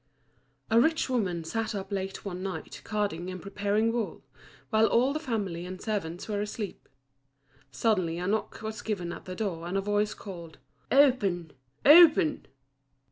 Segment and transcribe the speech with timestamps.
[0.71, 4.23] A rich woman sat up late one night carding and preparing wool,
[4.71, 6.89] while all the family and servants were asleep.
[7.69, 10.57] Suddenly a knock was given at the door, and a voice called
[10.91, 11.53] "Open!
[11.85, 12.47] open!"